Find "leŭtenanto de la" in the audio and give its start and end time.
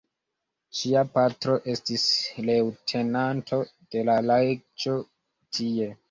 2.47-4.15